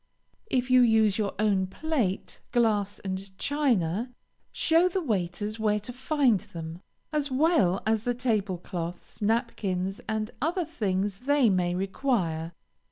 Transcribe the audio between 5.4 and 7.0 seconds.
where to find them,